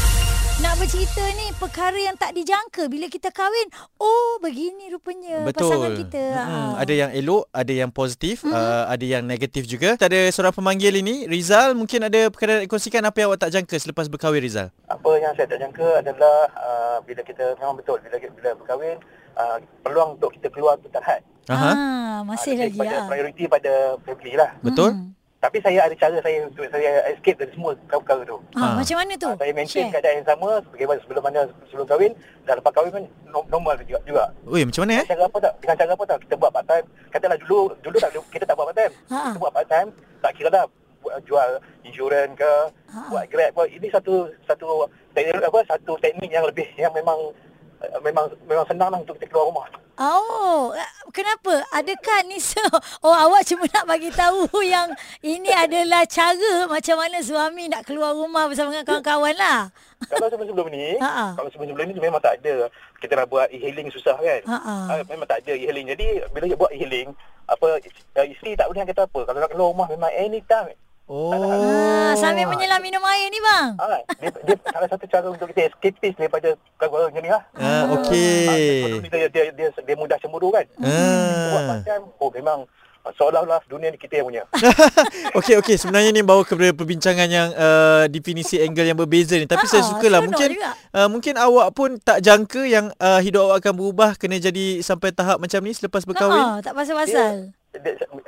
bercerita 0.79 1.19
ni 1.35 1.51
perkara 1.59 1.99
yang 1.99 2.15
tak 2.15 2.31
dijangka 2.31 2.87
bila 2.87 3.11
kita 3.11 3.35
kahwin. 3.35 3.67
Oh, 3.99 4.39
begini 4.39 4.87
rupanya 4.87 5.43
Betul. 5.43 5.67
pasangan 5.67 5.91
kita. 5.91 6.23
Ah. 6.33 6.71
Ada 6.79 6.93
yang 6.95 7.11
elok, 7.11 7.51
ada 7.51 7.73
yang 7.75 7.91
positif, 7.91 8.47
uh, 8.47 8.87
ada 8.87 9.03
yang 9.03 9.27
negatif 9.27 9.67
juga. 9.67 9.99
Kita 9.99 10.07
ada 10.07 10.31
seorang 10.31 10.55
pemanggil 10.55 10.95
ini, 10.95 11.27
Rizal. 11.27 11.75
Mungkin 11.75 12.07
ada 12.07 12.31
perkara 12.31 12.63
nak 12.63 12.71
kongsikan 12.71 13.03
apa 13.03 13.17
yang 13.19 13.27
awak 13.27 13.43
tak 13.43 13.51
jangka 13.59 13.75
selepas 13.75 14.07
berkahwin 14.07 14.39
Rizal. 14.39 14.71
apa 14.87 15.11
yang 15.19 15.35
saya 15.35 15.51
tak 15.51 15.59
jangka 15.59 15.99
adalah 15.99 16.37
uh, 16.55 16.97
bila 17.03 17.21
kita 17.21 17.59
memang 17.59 17.75
betul 17.75 17.99
bila 17.99 18.15
bila 18.15 18.49
berkahwin 18.55 18.95
uh, 19.35 19.57
peluang 19.83 20.15
untuk 20.15 20.31
kita 20.31 20.47
keluar 20.47 20.79
tu 20.79 20.87
tak 20.87 21.03
had. 21.03 21.21
Aha. 21.51 21.71
Ah, 21.75 22.17
masih 22.23 22.55
Ah, 22.55 22.59
lagi 22.63 22.79
pada 22.79 22.95
ya. 22.95 23.07
prioriti 23.09 23.43
pada 23.51 23.73
family 24.05 24.33
lah. 24.37 24.55
Betul? 24.63 24.95
Mm. 24.95 25.18
Tapi 25.39 25.55
saya 25.63 25.87
ada 25.87 25.95
cara 25.95 26.19
saya 26.19 26.43
untuk 26.43 26.67
saya 26.67 26.99
escape 27.07 27.39
dari 27.39 27.51
semua 27.55 27.71
perkara 27.87 28.27
tu. 28.27 28.43
Ah, 28.53 28.59
Ah. 28.59 28.73
macam 28.75 28.95
mana 28.99 29.13
tu? 29.15 29.23
Uh, 29.25 29.39
saya 29.39 29.51
maintain 29.55 29.87
Share. 29.87 29.93
keadaan 29.95 30.15
yang 30.19 30.27
sama 30.27 30.49
sebagaimana 30.59 30.97
sebelum 30.99 31.23
mana 31.23 31.39
sebelum 31.65 31.85
kahwin 31.87 32.11
dan 32.43 32.53
lepas 32.59 32.71
kahwin 32.75 32.91
pun 32.91 33.03
no- 33.25 33.47
normal 33.47 33.79
juga. 33.79 34.03
juga. 34.03 34.23
Oi, 34.43 34.67
macam 34.67 34.81
mana 34.83 34.93
eh? 34.93 34.97
Dengan 34.99 35.15
cara 35.15 35.23
apa 35.25 35.37
tak? 35.39 35.53
Dengan 35.63 35.75
cara 35.77 35.91
apa 35.95 36.03
tak? 36.05 36.17
Kita 36.19 36.33
buat 36.35 36.51
part 36.51 36.67
time. 36.67 36.85
Katalah 37.07 37.37
dulu 37.39 37.59
dulu 37.79 37.95
tak 37.97 38.11
kita 38.27 38.43
tak 38.43 38.55
buat 38.59 38.67
part 38.67 38.77
time. 38.77 38.93
Ha. 39.07 39.19
Kita 39.25 39.39
buat 39.39 39.53
part 39.55 39.67
time 39.67 39.87
tak 40.19 40.31
kira 40.35 40.49
dah 40.51 40.65
jual 41.23 41.49
insurans 41.81 42.35
ke, 42.35 42.51
Ha. 42.91 42.99
buat 43.07 43.23
grab 43.31 43.51
ke. 43.55 43.63
Ini 43.71 43.87
satu 43.89 44.13
satu 44.43 44.67
teknik 45.15 45.39
apa 45.39 45.59
satu 45.65 45.95
teknik 45.97 46.29
yang 46.29 46.43
lebih 46.43 46.67
yang 46.75 46.91
memang 46.91 47.15
uh, 47.79 47.99
memang 48.03 48.27
memang 48.43 48.67
senang 48.67 48.91
lah 48.91 48.99
untuk 48.99 49.15
kita 49.15 49.31
keluar 49.31 49.47
rumah. 49.47 49.67
Oh, 49.99 50.71
eh, 50.71 50.89
kenapa? 51.11 51.59
Adakah 51.75 52.23
Nisa? 52.23 52.63
Oh, 53.03 53.11
awak 53.11 53.43
cuma 53.43 53.67
nak 53.67 53.83
bagi 53.83 54.07
tahu 54.11 54.47
yang 54.63 54.87
ini 55.19 55.51
adalah 55.51 56.07
cara 56.07 56.67
macam 56.67 56.95
mana 56.99 57.19
suami 57.19 57.67
nak 57.67 57.83
keluar 57.83 58.15
rumah 58.15 58.47
bersama 58.47 58.71
dengan 58.71 58.87
kawan-kawan 58.87 59.35
lah. 59.35 59.59
kalau 60.07 60.31
sebelum-sebelum 60.31 60.67
ni, 60.71 60.95
Ha-ha. 60.95 61.35
kalau 61.35 61.51
sebelum-sebelum 61.51 61.85
ni 61.85 61.99
memang 61.99 62.23
tak 62.23 62.39
ada. 62.39 62.71
Kita 62.99 63.19
nak 63.19 63.27
buat 63.27 63.51
e-hailing 63.51 63.91
susah 63.91 64.15
kan. 64.15 64.41
Ha-ha. 64.47 64.75
Ah, 64.87 65.03
memang 65.03 65.27
tak 65.27 65.43
ada 65.43 65.51
e-hailing. 65.51 65.91
Jadi 65.91 66.23
bila 66.31 66.45
dia 66.47 66.57
buat 66.59 66.71
e-hailing, 66.71 67.11
apa 67.43 67.67
uh, 68.15 68.25
isteri 68.25 68.55
tak 68.55 68.71
boleh 68.71 68.87
kata 68.87 69.03
apa. 69.03 69.19
Kalau 69.27 69.39
nak 69.39 69.51
keluar 69.51 69.67
rumah 69.75 69.87
memang 69.89 70.11
anytime. 70.15 70.71
Oh. 71.09 71.33
Ah, 71.33 72.13
sambil 72.13 72.45
menyelam 72.45 72.77
minum 72.79 73.01
air 73.03 73.27
ni 73.27 73.41
bang. 73.41 73.73
Ah, 73.75 73.97
dia, 74.15 74.29
dia 74.29 74.55
salah 74.63 74.85
satu 74.85 75.05
cara 75.05 75.25
untuk 75.25 75.49
kita 75.49 75.65
escapist 75.67 76.15
daripada 76.15 76.53
perkara 76.71 77.09
macam 77.09 77.17
ni 77.19 77.29
lah. 77.29 77.41
Ah, 77.51 77.65
Ah, 77.65 77.83
okey. 77.97 79.01
dia, 79.03 79.25
dia, 79.27 79.43
dia, 79.49 79.67
dia 79.73 79.95
mudah 79.95 80.15
cemburu 80.15 80.49
kan. 80.49 80.69
Kita 80.69 80.85
buat 81.49 81.59
Ah. 81.59 81.69
macam, 81.75 81.99
oh 82.15 82.29
memang 82.29 82.59
ah, 83.01 83.11
seolah-olah 83.11 83.57
dunia 83.65 83.89
ni 83.89 83.97
kita 83.97 84.21
yang 84.21 84.27
punya. 84.27 84.43
Okey 85.33 85.57
okey 85.57 85.75
sebenarnya 85.75 86.11
ni 86.11 86.21
bawa 86.21 86.43
kepada 86.43 86.73
perbincangan 86.73 87.25
yang 87.25 87.49
uh, 87.51 88.05
definisi 88.05 88.59
angle 88.59 88.83
yang 88.83 88.93
berbeza 88.95 89.33
ni 89.33 89.45
tapi 89.45 89.63
Ah, 89.63 89.69
saya 89.71 89.83
sukalah 89.83 90.19
seronok 90.19 90.29
mungkin 90.29 90.49
juga. 90.51 90.69
uh, 90.91 91.07
mungkin 91.07 91.33
awak 91.35 91.67
pun 91.71 91.89
tak 91.97 92.19
jangka 92.19 92.61
yang 92.63 92.85
uh, 92.95 93.17
hidup 93.17 93.47
awak 93.47 93.61
akan 93.61 93.73
berubah 93.75 94.09
kena 94.13 94.37
jadi 94.37 94.77
sampai 94.79 95.09
tahap 95.09 95.37
macam 95.37 95.57
ni 95.59 95.71
selepas 95.71 96.03
berkahwin. 96.03 96.37
Ah, 96.39 96.57
tak 96.59 96.73
pasal-pasal. 96.73 97.49
Dia- 97.49 97.57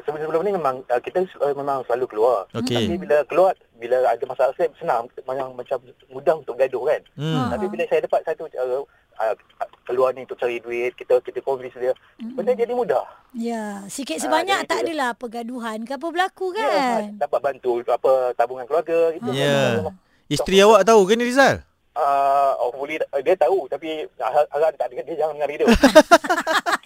Sebelum-sebelum 0.01 0.41
ni 0.43 0.51
memang 0.53 0.75
uh, 0.87 1.01
kita 1.01 1.27
uh, 1.39 1.53
memang 1.53 1.83
selalu 1.85 2.05
keluar. 2.07 2.47
Okey. 2.53 2.87
Tapi 2.87 2.95
bila 2.97 3.17
keluar, 3.27 3.53
bila 3.75 3.97
ada 4.05 4.23
masalah 4.25 4.53
saya 4.55 4.71
senang 4.77 5.09
macam 5.23 5.53
macam 5.53 5.77
mudah 6.07 6.35
untuk 6.39 6.55
gaduh 6.55 6.83
kan. 6.87 7.01
Hmm. 7.15 7.49
Tapi 7.51 7.65
bila 7.67 7.83
saya 7.87 8.01
dapat 8.03 8.21
satu 8.23 8.47
cara 8.47 8.83
uh, 9.21 9.35
keluar 9.83 10.15
ni 10.15 10.23
untuk 10.23 10.39
cari 10.39 10.57
duit, 10.57 10.95
kita 10.95 11.19
kita 11.19 11.43
convince 11.43 11.75
dia, 11.75 11.93
benda 12.33 12.55
jadi 12.55 12.71
mudah. 12.71 13.03
Ya, 13.31 13.83
sikit 13.87 14.19
Ah, 14.19 14.23
sebanyak 14.27 14.59
jadi 14.63 14.69
tak 14.69 14.79
adalah 14.83 15.09
pergaduhan 15.15 15.83
ke 15.87 15.95
apa 15.95 16.07
berlaku 16.11 16.51
Ya, 16.51 16.67
kan. 16.67 17.01
dapat 17.15 17.39
bantu 17.39 17.79
apa 17.83 18.35
tabungan 18.35 18.67
keluarga 18.67 19.15
itu. 19.15 19.29
Ya. 19.31 19.87
Isteri 20.31 20.63
awak 20.63 20.87
tahu 20.87 21.03
ke 21.03 21.19
ni 21.19 21.27
Rizal? 21.27 21.63
Uh, 21.91 22.55
hopefully 22.55 22.95
uh, 23.03 23.19
dia 23.19 23.35
tahu 23.35 23.67
tapi 23.67 24.07
harap 24.15 24.71
tak 24.79 24.95
dengar 24.95 25.03
dia 25.03 25.15
jangan 25.19 25.35
dengar 25.35 25.49
radio. 25.51 25.67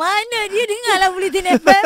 Mana 0.00 0.38
dia 0.48 0.64
dengar 0.64 0.96
lah 0.96 1.08
Bulletin 1.12 1.44
FM. 1.60 1.84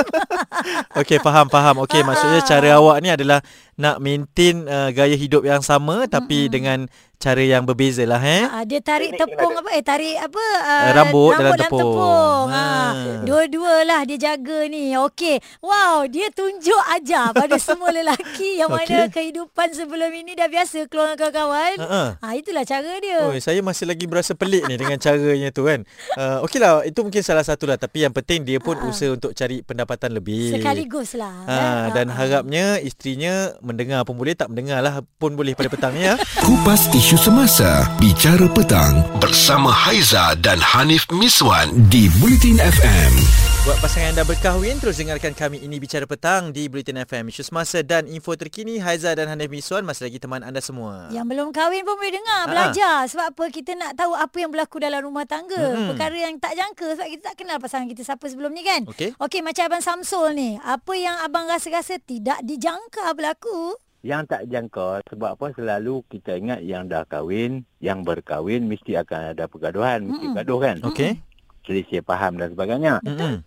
Okey 1.02 1.18
faham 1.18 1.50
faham. 1.50 1.83
Okey 1.83 1.99
Ah. 1.99 2.06
maksudnya 2.06 2.40
cara 2.47 2.78
awak 2.78 3.02
ni 3.02 3.11
adalah 3.11 3.42
nak 3.74 3.98
maintain 3.98 4.64
uh, 4.64 4.90
gaya 4.90 5.14
hidup 5.14 5.42
yang 5.42 5.60
sama 5.60 6.06
tapi 6.06 6.46
dengan 6.46 6.86
cara 7.16 7.40
yang 7.40 7.64
berbeza 7.64 8.04
lah 8.04 8.20
eh. 8.20 8.44
Ah, 8.44 8.62
dia 8.62 8.78
tarik 8.78 9.16
tepung 9.16 9.56
apa 9.56 9.70
eh 9.72 9.80
tarik 9.80 10.12
apa 10.18 10.44
Eh, 10.60 10.92
rambut 10.92 11.32
dalam 11.32 11.52
dalam 11.52 11.60
tepung. 11.62 11.80
tepung. 11.96 12.46
Ha. 12.52 12.60
Ah, 12.60 12.92
dua-dualah 13.24 14.00
dia 14.04 14.18
jaga 14.20 14.68
ni. 14.68 14.92
Okey. 14.92 15.40
Wow, 15.58 16.04
dia 16.04 16.28
tunjuk 16.28 16.82
aja 16.86 17.32
pada 17.32 17.56
semua 17.56 17.88
lelaki 17.90 18.60
yang 18.60 18.68
mana 18.68 19.08
Okey. 19.08 19.08
kehidupan 19.10 19.72
sebelum 19.72 20.12
ini 20.12 20.36
dah 20.36 20.46
biasa 20.46 20.84
keluar 20.84 21.16
dengan 21.16 21.32
kawan-kawan. 21.32 21.76
Ha, 21.80 21.86
ha. 21.88 22.02
Ah, 22.20 22.32
itulah 22.34 22.62
cara 22.62 22.92
dia. 22.98 23.24
Oh, 23.24 23.32
saya 23.34 23.64
masih 23.64 23.88
lagi 23.88 24.04
berasa 24.04 24.36
pelik 24.36 24.68
ni 24.68 24.76
dengan 24.76 25.00
caranya 25.00 25.48
tu 25.48 25.64
kan. 25.64 25.80
Uh, 26.12 26.44
Okeylah, 26.44 26.84
itu 26.84 27.00
mungkin 27.00 27.24
salah 27.24 27.42
satu 27.42 27.64
lah. 27.64 27.80
Tapi 27.80 28.04
yang 28.04 28.12
penting 28.12 28.44
dia 28.44 28.60
pun 28.60 28.76
Ha. 28.76 28.84
usaha 28.84 29.08
untuk 29.08 29.32
cari 29.32 29.64
pendapatan 29.64 30.12
lebih. 30.12 30.52
Sekaligus 30.52 31.16
lah. 31.16 31.32
Ha, 31.48 31.56
eh. 31.56 31.84
dan 31.96 32.06
Ah, 32.06 32.12
ah. 32.12 32.16
harapnya 32.20 32.64
isterinya 32.78 33.56
mendengar 33.64 34.04
pun 34.04 34.14
boleh, 34.21 34.37
tak 34.37 34.52
mendengar 34.52 34.85
lah 34.85 35.00
pun 35.18 35.35
boleh 35.35 35.56
pada 35.56 35.73
petang 35.73 35.92
ni 35.97 36.04
ya. 36.06 36.14
Kupas 36.44 36.92
isu 36.92 37.16
semasa 37.16 37.88
Bicara 37.97 38.44
petang 38.52 39.00
Bersama 39.18 39.73
Haiza 39.73 40.37
dan 40.38 40.61
Hanif 40.61 41.09
Miswan 41.11 41.73
Di 41.88 42.12
Bulletin 42.21 42.61
FM 42.61 43.53
Buat 43.64 43.80
pasangan 43.80 44.12
anda 44.12 44.28
berkahwin, 44.28 44.76
terus 44.76 45.00
dengarkan 45.00 45.33
kami 45.33 45.56
ini 45.56 45.80
Bicara 45.80 46.04
Petang 46.04 46.52
di 46.52 46.68
Bulletin 46.68 47.00
FM. 47.00 47.33
Isu 47.33 47.49
semasa 47.49 47.80
dan 47.80 48.04
info 48.04 48.37
terkini, 48.37 48.76
Haiza 48.76 49.16
dan 49.16 49.25
Hanif 49.25 49.49
Miswan 49.49 49.88
masih 49.88 50.04
lagi 50.04 50.21
teman 50.21 50.44
anda 50.44 50.61
semua. 50.61 51.09
Yang 51.09 51.33
belum 51.33 51.49
kahwin 51.49 51.80
pun 51.80 51.97
boleh 51.97 52.12
dengar, 52.12 52.44
Ha. 52.44 52.50
belajar. 52.52 53.09
Sebab 53.09 53.33
apa? 53.33 53.44
Kita 53.49 53.73
nak 53.73 53.97
tahu 53.97 54.12
apa 54.12 54.37
yang 54.37 54.52
berlaku 54.52 54.85
dalam 54.85 55.00
rumah 55.00 55.25
tangga. 55.25 55.56
Mm-mm. 55.56 55.97
Perkara 55.97 56.12
yang 56.12 56.37
tak 56.37 56.61
jangka 56.61 56.87
sebab 56.92 57.09
kita 57.09 57.23
tak 57.25 57.37
kenal 57.40 57.56
pasangan 57.56 57.88
kita 57.88 58.04
siapa 58.04 58.25
sebelum 58.28 58.52
ni 58.52 58.68
kan. 58.68 58.85
Okey. 58.85 59.16
Okey, 59.16 59.40
macam 59.40 59.64
Abang 59.64 59.80
Samsul 59.80 60.37
ni. 60.37 60.61
Apa 60.61 60.92
yang 60.92 61.16
abang 61.25 61.49
rasa-rasa 61.49 61.97
tidak 61.97 62.44
dijangka 62.44 63.16
berlaku? 63.16 63.80
Yang 64.04 64.28
tak 64.28 64.42
jangka 64.44 65.09
sebab 65.09 65.40
apa 65.40 65.56
selalu 65.56 66.04
kita 66.12 66.37
ingat 66.37 66.61
yang 66.61 66.85
dah 66.85 67.09
kahwin, 67.09 67.64
yang 67.80 68.04
berkahwin 68.04 68.68
mesti 68.68 68.92
akan 69.00 69.33
ada 69.33 69.49
pergaduhan, 69.49 70.04
mesti 70.04 70.21
Mm-mm. 70.28 70.37
gaduh 70.37 70.61
kan. 70.61 70.76
Okey. 70.85 71.16
Selisih 71.64 72.04
faham 72.04 72.37
dan 72.37 72.52
sebagainya. 72.52 73.00
Mm-mm. 73.00 73.40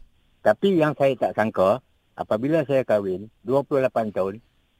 Tapi 0.47 0.79
yang 0.79 0.95
saya 0.95 1.11
tak 1.13 1.35
sangka, 1.35 1.83
apabila 2.13 2.63
saya 2.63 2.81
kahwin 2.81 3.27
28 3.43 3.83
tahun, 4.09 4.39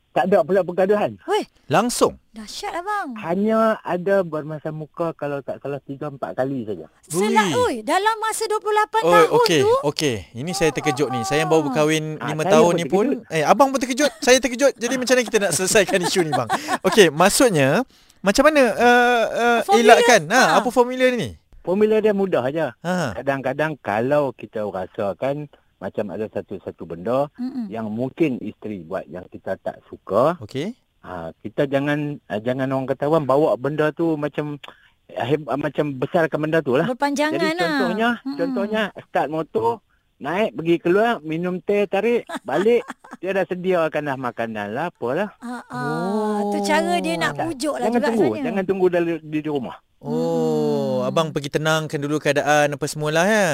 tak 0.10 0.24
ada 0.26 0.42
pula 0.42 0.64
pergaduhan. 0.64 1.14
Weh, 1.28 1.46
Langsung. 1.68 2.18
dahsyat 2.32 2.74
abang. 2.74 3.14
Hanya 3.20 3.78
ada 3.84 4.24
bermasa 4.24 4.72
muka 4.72 5.12
kalau 5.12 5.42
tak 5.42 5.60
salah 5.60 5.78
3 5.78 6.10
4 6.10 6.34
kali 6.34 6.64
saja. 6.64 6.88
Selak 7.04 7.52
oi, 7.54 7.84
dalam 7.84 8.16
masa 8.18 8.48
28 8.48 8.58
Oh, 8.98 9.12
tahun 9.14 9.28
okey. 9.38 9.62
tu. 9.62 9.72
Okey. 9.86 10.16
Ini 10.34 10.52
saya 10.52 10.72
terkejut 10.72 11.12
ni. 11.12 11.22
Saya 11.22 11.44
yang 11.44 11.52
baru 11.52 11.70
berkahwin 11.70 12.18
Ah, 12.18 12.32
5 12.32 12.40
saya 12.40 12.50
tahun 12.50 12.66
pun 12.66 12.74
ni 12.74 12.86
pun 12.88 13.06
eh 13.30 13.44
abang 13.44 13.70
pun 13.70 13.78
terkejut. 13.78 14.10
saya 14.18 14.40
terkejut. 14.40 14.74
Jadi 14.74 14.96
macam 14.96 15.14
mana 15.14 15.24
kita 15.24 15.38
nak 15.40 15.52
selesaikan 15.52 16.00
isu 16.02 16.22
ni 16.24 16.32
bang? 16.32 16.50
Okey, 16.82 17.08
maksudnya 17.12 17.86
macam 18.20 18.44
mana 18.44 18.62
uh, 18.74 19.24
uh, 19.28 19.60
Formula? 19.62 19.94
elakkan? 19.94 20.22
Ha, 20.26 20.40
Ha. 20.40 20.54
apa 20.58 20.70
formula 20.72 21.06
ni? 21.12 21.38
Formula 21.68 22.00
dia 22.00 22.16
mudah 22.16 22.48
aja. 22.48 22.72
Ha. 22.80 23.12
Kadang-kadang 23.14 23.76
kalau 23.78 24.32
kita 24.32 24.64
rasakan 24.64 25.52
macam 25.78 26.10
ada 26.10 26.26
satu-satu 26.26 26.88
benda 26.88 27.28
Mm-mm. 27.36 27.68
yang 27.68 27.92
mungkin 27.92 28.40
isteri 28.40 28.82
buat 28.82 29.04
yang 29.06 29.28
kita 29.28 29.60
tak 29.60 29.84
suka, 29.86 30.40
Okey. 30.40 30.74
ha, 31.04 31.30
kita 31.38 31.68
jangan 31.68 32.24
ah, 32.26 32.40
jangan 32.40 32.72
orang 32.72 32.88
kata 32.88 33.06
orang 33.06 33.28
bawa 33.28 33.54
benda 33.54 33.92
tu 33.92 34.16
macam 34.16 34.58
eh, 35.06 35.36
macam 35.38 35.94
besarkan 35.94 36.40
benda 36.40 36.64
tu 36.64 36.74
lah. 36.74 36.88
Berpanjangan 36.88 37.36
Jadi 37.36 37.52
lah. 37.52 37.60
contohnya, 37.60 38.10
Mm-mm. 38.18 38.38
contohnya 38.40 38.82
start 39.06 39.28
motor, 39.28 39.70
naik 40.18 40.56
pergi 40.56 40.76
keluar, 40.80 41.22
minum 41.22 41.62
teh, 41.62 41.86
tarik, 41.86 42.26
balik, 42.42 42.82
dia 43.22 43.36
dah 43.36 43.46
sediakan 43.46 44.02
dah 44.08 44.18
makanan 44.18 44.68
lah, 44.72 44.88
apalah. 44.90 45.30
Ah, 45.38 45.62
ah. 45.68 46.42
Tu 46.48 46.64
cara 46.64 46.98
dia 46.98 47.20
nak 47.20 47.36
Tak. 47.36 47.44
pujuk 47.46 47.76
lah 47.76 47.86
Jangan 47.86 47.94
juga 47.94 48.08
tunggu, 48.08 48.24
sebenarnya. 48.26 48.46
jangan 48.50 48.64
tunggu 48.66 48.86
di, 48.88 48.98
di, 49.22 49.40
di 49.44 49.50
rumah. 49.52 49.78
Oh, 50.00 51.02
Hmm. 51.02 51.08
abang 51.08 51.28
pergi 51.30 51.50
tenangkan 51.50 51.98
dulu 51.98 52.18
keadaan 52.18 52.72
apa 52.72 52.86
semualah 52.86 53.26
ya. 53.26 53.48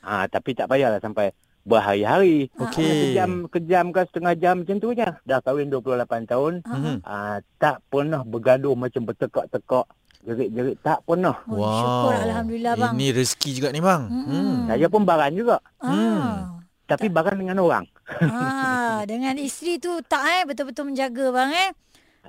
Ha, 0.00 0.24
tapi 0.26 0.52
tak 0.52 0.66
payahlah 0.66 0.96
sampai 0.96 1.30
berhari-hari. 1.62 2.48
Okey. 2.56 2.80
Hanya 2.80 3.04
Sejam, 3.04 3.30
kejam 3.46 3.84
ke 3.90 4.00
setengah 4.04 4.34
jam 4.34 4.54
macam 4.58 4.76
tu 4.76 4.88
je. 4.90 5.08
Dah 5.22 5.38
kahwin 5.38 5.68
28 5.68 6.24
tahun, 6.24 6.52
Ah, 6.62 6.68
ah. 6.68 6.78
Mhm. 6.78 6.96
ha, 7.02 7.16
tak 7.58 7.84
pernah 7.86 8.22
bergaduh 8.22 8.72
macam 8.72 9.04
bertekak-tekak, 9.04 9.86
jerit-jerit, 10.22 10.76
tak 10.80 11.04
pernah. 11.04 11.36
Oh, 11.44 11.60
syukur 11.60 12.12
Alhamdulillah 12.16 12.74
bang. 12.74 12.92
Ini 12.96 13.06
rezeki 13.12 13.50
juga 13.54 13.68
ni 13.68 13.80
bang. 13.80 14.02
Mm-mm. 14.08 14.24
Hmm. 14.24 14.56
Saya 14.66 14.86
pun 14.88 15.02
baran 15.04 15.32
juga, 15.32 15.60
Ah. 15.78 16.56
tapi 16.86 17.06
baran 17.06 17.36
dengan 17.36 17.60
orang. 17.60 17.84
ah, 18.22 19.04
dengan 19.04 19.36
isteri 19.36 19.76
tu 19.76 20.00
tak 20.02 20.24
eh 20.24 20.42
betul-betul 20.44 20.88
menjaga 20.88 21.28
bang 21.30 21.50
eh. 21.52 21.70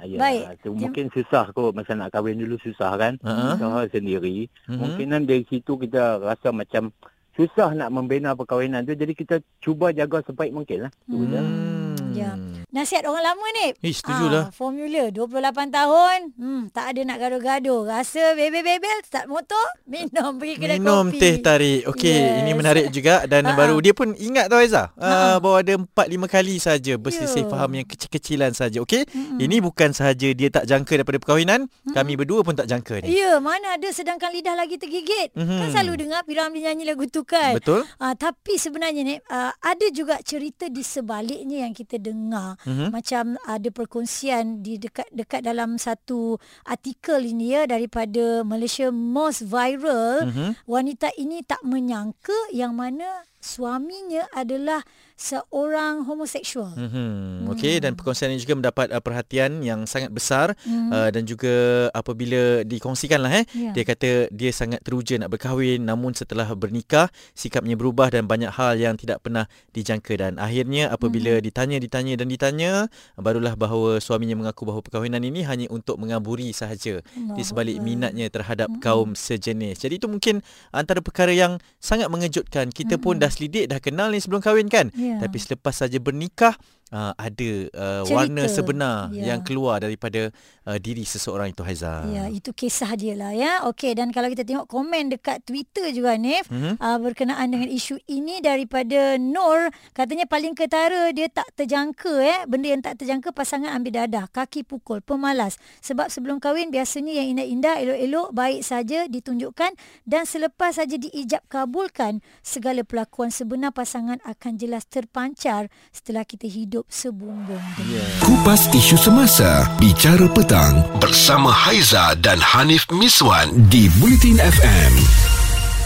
Ya, 0.01 0.17
Baik. 0.17 0.65
Tu 0.65 0.73
mungkin 0.73 1.05
susah 1.13 1.51
kot 1.53 1.77
masa 1.77 1.93
nak 1.93 2.09
kahwin 2.15 2.39
dulu 2.41 2.57
susah 2.63 2.95
kan. 2.97 3.13
Usaha 3.21 3.85
sendiri. 3.91 4.49
Mhm. 4.65 4.77
Mungkinan 4.79 5.21
dari 5.29 5.43
situ 5.45 5.77
kita 5.77 6.17
rasa 6.17 6.49
macam 6.49 6.89
susah 7.37 7.75
nak 7.77 7.93
membina 7.93 8.33
perkahwinan 8.33 8.87
tu. 8.87 8.97
Jadi 8.97 9.13
kita 9.13 9.35
cuba 9.61 9.93
jaga 9.93 10.25
sebaik 10.25 10.51
mungkin 10.55 10.89
lah. 10.89 10.91
Hmm. 11.05 12.15
Ya. 12.17 12.33
Nasihat 12.71 13.03
orang 13.03 13.19
lama 13.27 13.45
ni. 13.53 13.67
Eh, 13.77 13.91
setujulah. 13.91 14.47
Ah, 14.47 14.49
formula 14.49 15.11
28 15.11 15.27
tahun, 15.69 16.17
hmm, 16.33 16.61
tak 16.71 16.85
ada 16.87 17.01
nak 17.03 17.17
gaduh-gaduh. 17.19 17.83
Rasa 17.83 18.31
bebel-bebel, 18.31 18.97
start 19.03 19.27
motor, 19.27 19.59
minum 19.83 20.39
pergi 20.39 20.55
kedai 20.55 20.79
Minum 20.79 21.11
kopi. 21.11 21.19
teh 21.19 21.35
tarik. 21.37 21.83
Okey, 21.85 22.15
Yes. 22.15 22.39
ini 22.39 22.51
menarik 22.53 22.85
juga 22.89 23.27
dan 23.27 23.43
Ha-ha. 23.43 23.57
baru 23.59 23.75
dia 23.77 23.91
pun 23.91 24.15
ingat 24.15 24.47
tau 24.47 24.57
Aiza. 24.57 24.87
Uh, 24.93 25.03
Ha-ha. 25.03 25.37
bahawa 25.37 25.57
ada 25.59 25.73
4 25.75 25.91
5 26.07 26.27
kali 26.29 26.55
saja 26.57 26.93
berselisih 26.95 27.43
Ya. 27.43 27.49
faham 27.49 27.71
yang 27.73 27.83
kecil-kecilan 27.85 28.51
saja. 28.51 28.79
Okey. 28.79 29.03
Mm-mm. 29.05 29.35
Ini 29.37 29.59
bukan 29.59 29.91
sahaja 29.91 30.31
dia 30.31 30.47
tak 30.47 30.63
jangka 30.63 30.93
daripada 30.95 31.19
perkahwinan, 31.19 31.67
kami 31.91 32.15
berdua 32.15 32.39
pun 32.39 32.55
tak 32.55 32.65
jangka 32.65 33.03
ni. 33.03 33.11
Ya, 33.13 33.35
mana 33.37 33.75
ada 33.75 33.89
sedangkan 33.89 34.31
lidah 34.31 34.55
lagi 34.55 34.79
tergigit. 34.79 35.35
Mhm. 35.35 35.59
Kan 35.59 35.67
selalu 35.73 35.93
dengar 35.99 36.23
Piramli 36.23 36.63
nyanyi 36.63 36.87
lagu 36.87 37.03
tu 37.05 37.21
kan. 37.21 37.51
Betul? 37.51 37.83
Uh, 37.97 38.15
tapi 38.15 38.55
sebenarnya 38.55 39.03
ni 39.03 39.15
uh, 39.19 39.51
ada 39.51 39.87
juga 39.91 40.23
cerita 40.23 40.65
di 40.65 40.79
sebaliknya 40.81 41.67
yang 41.67 41.75
kita 41.75 41.99
dengar. 41.99 42.55
Mhm. 42.65 42.93
Macam 42.93 43.25
ada 43.47 43.69
perkongsian 43.73 44.61
di 44.61 44.77
dekat 44.77 45.09
dekat 45.09 45.41
dalam 45.45 45.81
satu 45.81 46.37
artikel 46.65 47.25
ini 47.25 47.57
ya 47.57 47.65
daripada 47.65 48.45
Malaysia 48.45 48.93
Most 48.93 49.45
Viral. 49.45 50.29
Mhm. 50.29 50.49
Wanita 50.69 51.09
ini 51.17 51.41
tak 51.41 51.61
menyangka 51.65 52.35
yang 52.53 52.77
mana 52.77 53.25
suaminya 53.41 54.29
adalah 54.31 54.85
seorang 55.21 56.01
homoseksual. 56.01 56.73
Mhm. 56.73 57.45
Okey 57.53 57.77
dan 57.77 57.93
perkongsian 57.93 58.33
ini 58.33 58.41
juga 58.41 58.57
mendapat 58.57 58.89
uh, 58.89 58.97
perhatian 58.97 59.61
yang 59.61 59.85
sangat 59.85 60.09
besar 60.09 60.57
Mhm. 60.65 60.89
uh, 60.89 61.09
dan 61.13 61.23
juga 61.29 61.53
apabila 61.93 62.65
dikongsikan 62.65 63.21
lah 63.21 63.29
eh 63.37 63.45
Ya. 63.53 63.69
dia 63.71 63.83
kata 63.85 64.09
dia 64.33 64.49
sangat 64.49 64.81
teruja 64.81 65.21
nak 65.21 65.29
berkahwin 65.29 65.85
namun 65.85 66.17
setelah 66.17 66.49
bernikah 66.57 67.13
sikapnya 67.31 67.77
berubah 67.77 68.09
dan 68.09 68.25
banyak 68.25 68.49
hal 68.49 68.73
yang 68.75 68.97
tidak 68.97 69.21
pernah 69.21 69.45
dijangka 69.71 70.17
dan 70.17 70.33
akhirnya 70.41 70.89
apabila 70.89 71.37
Mhm. 71.37 71.43
ditanya 71.45 71.77
ditanya 71.77 72.13
dan 72.17 72.27
ditanya 72.27 72.71
barulah 73.13 73.53
bahawa 73.53 74.01
suaminya 74.01 74.33
mengaku 74.33 74.65
bahawa 74.65 74.81
perkahwinan 74.81 75.21
ini 75.21 75.45
hanya 75.45 75.69
untuk 75.69 76.01
mengaburi 76.01 76.49
sahaja 76.49 77.05
di 77.13 77.43
sebalik 77.45 77.77
Allahu 77.77 77.85
minatnya 77.85 78.25
terhadap 78.27 78.73
Mhm. 78.73 78.81
kaum 78.81 79.09
sejenis. 79.13 79.77
Jadi 79.77 80.01
itu 80.01 80.09
mungkin 80.09 80.41
antara 80.73 81.03
perkara 81.03 81.29
yang 81.29 81.61
sangat 81.77 82.09
mengejutkan. 82.09 82.71
Kita 82.71 82.97
pun 82.97 83.19
Mhm. 83.19 83.21
dah 83.21 83.31
selidik 83.31 83.65
dah 83.69 83.77
kenal 83.77 84.09
ni 84.09 84.17
sebelum 84.17 84.41
kahwin 84.41 84.65
kan? 84.65 84.89
Tapi 85.19 85.37
selepas 85.41 85.75
saja 85.75 85.97
bernikah 85.97 86.55
uh, 86.91 87.11
ada 87.15 87.51
uh, 87.71 88.03
Cerita. 88.03 88.13
warna 88.13 88.43
sebenar 88.45 88.95
Ya. 89.11 89.33
yang 89.33 89.41
keluar 89.41 89.79
daripada 89.79 90.29
uh, 90.63 90.77
diri 90.77 91.01
seseorang 91.01 91.49
itu 91.49 91.63
Haiza. 91.63 92.05
Ya, 92.07 92.27
itu 92.27 92.51
kisah 92.51 92.93
dia 92.93 93.15
lah 93.15 93.31
ya. 93.31 93.65
Okey, 93.65 93.95
dan 93.95 94.11
kalau 94.11 94.27
kita 94.27 94.43
tengok 94.43 94.67
komen 94.67 95.09
dekat 95.09 95.41
Twitter 95.41 95.89
juga 95.89 96.15
Nif, 96.15 96.45
Mhm. 96.47 96.77
uh, 96.77 96.97
berkenaan 96.99 97.47
dengan 97.49 97.67
isu 97.67 97.97
ini 98.05 98.39
daripada 98.39 99.15
Nur, 99.17 99.71
katanya 99.91 100.27
paling 100.27 100.53
ketara 100.53 101.09
dia 101.11 101.27
tak 101.27 101.47
terjangka 101.55 102.13
eh, 102.21 102.39
benda 102.45 102.67
yang 102.69 102.83
tak 102.83 102.99
terjangka 102.99 103.31
pasangan 103.31 103.71
ambil 103.71 104.03
dadah, 104.03 104.27
kaki 104.27 104.61
pukul, 104.61 104.99
pemalas. 104.99 105.55
Sebab 105.79 106.11
sebelum 106.11 106.37
kahwin 106.37 106.69
biasanya 106.69 107.15
yang 107.15 107.33
indah-indah, 107.33 107.79
elok-elok, 107.79 108.27
baik 108.31 108.61
saja 108.61 109.07
ditunjukkan 109.07 109.73
dan 110.03 110.23
selepas 110.23 110.75
saja 110.75 110.95
diijab 110.95 111.41
kabulkan, 111.47 112.19
segala 112.41 112.83
pelakuan 112.83 113.31
sebenar 113.31 113.71
pasangan 113.71 114.19
akan 114.23 114.57
jelas 114.57 114.83
terpancar 114.85 115.71
setelah 115.89 116.23
kita 116.23 116.45
hidup 116.45 116.80
sebumbung 116.89 117.61
dengan. 117.77 118.05
Kupas 118.21 118.69
isu 118.71 118.97
semasa, 118.97 119.67
bicara 119.77 120.25
petang 120.31 120.81
bersama 120.97 121.51
Haiza 121.51 122.15
dan 122.21 122.41
Hanif 122.41 122.87
Miswan 122.93 123.51
di 123.69 123.91
Bulletin 123.99 124.39
FM. 124.39 125.30